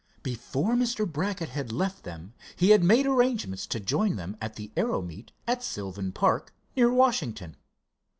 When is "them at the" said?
4.15-4.71